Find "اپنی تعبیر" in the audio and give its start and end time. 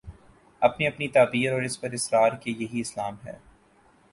0.87-1.53